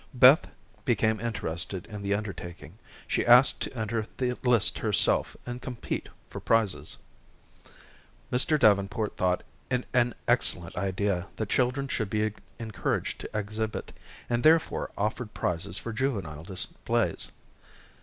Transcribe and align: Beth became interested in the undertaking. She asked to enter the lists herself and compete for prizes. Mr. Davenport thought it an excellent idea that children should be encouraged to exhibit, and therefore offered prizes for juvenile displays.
Beth 0.15 0.47
became 0.83 1.19
interested 1.19 1.85
in 1.85 2.01
the 2.01 2.11
undertaking. 2.15 2.79
She 3.07 3.23
asked 3.23 3.61
to 3.61 3.77
enter 3.77 4.07
the 4.17 4.35
lists 4.41 4.79
herself 4.79 5.37
and 5.45 5.61
compete 5.61 6.09
for 6.27 6.39
prizes. 6.39 6.97
Mr. 8.31 8.59
Davenport 8.59 9.15
thought 9.15 9.43
it 9.69 9.85
an 9.93 10.15
excellent 10.27 10.75
idea 10.75 11.27
that 11.35 11.49
children 11.49 11.87
should 11.87 12.09
be 12.09 12.33
encouraged 12.57 13.19
to 13.19 13.37
exhibit, 13.37 13.93
and 14.27 14.41
therefore 14.43 14.89
offered 14.97 15.35
prizes 15.35 15.77
for 15.77 15.93
juvenile 15.93 16.45
displays. 16.45 17.27